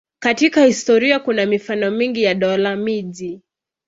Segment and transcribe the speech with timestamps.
[0.19, 3.41] Katika historia kuna mifano mingi ya dola-miji.